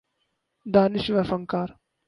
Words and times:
دانشور 0.73 1.23
فنکار 1.29 1.69